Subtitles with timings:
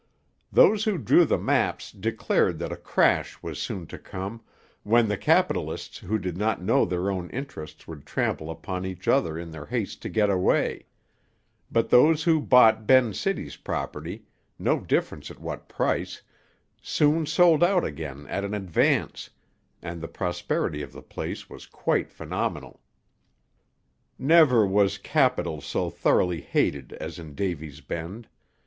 [0.51, 4.41] Those who drew the maps declared that a crash was soon to come,
[4.81, 9.37] when the capitalists who did not know their own interests would trample upon each other
[9.37, 10.87] in their haste to get away;
[11.71, 14.23] but those who bought Ben's City property,
[14.57, 16.23] no difference at what price,
[16.81, 19.29] soon sold out again at an advance;
[19.83, 22.81] and the prosperity of the place was quite phenomenal.
[24.17, 28.27] Never was Capital so thoroughly hated as in Davy's Bend.